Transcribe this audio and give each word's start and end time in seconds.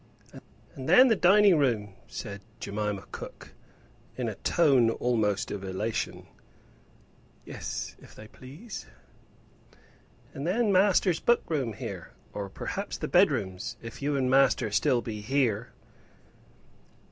"And 0.73 0.89
then 0.89 1.09
the 1.09 1.15
dining 1.15 1.59
room," 1.59 1.93
said 2.07 2.41
Jemima 2.59 3.05
cook, 3.11 3.53
in 4.17 4.27
a 4.29 4.33
tone 4.33 4.89
almost 4.89 5.51
of 5.51 5.63
elation. 5.63 6.25
"Yes; 7.45 7.95
if 8.01 8.15
they 8.15 8.27
please." 8.27 8.87
"And 10.33 10.47
then 10.47 10.71
master's 10.71 11.19
book 11.19 11.43
room 11.47 11.73
here; 11.73 12.13
or 12.33 12.49
perhaps 12.49 12.97
the 12.97 13.07
bedrooms, 13.07 13.77
if 13.79 14.01
you 14.01 14.15
and 14.17 14.27
master 14.27 14.69
be 14.69 14.71
still 14.73 15.01
here." 15.03 15.69